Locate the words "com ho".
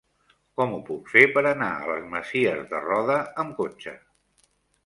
0.59-0.79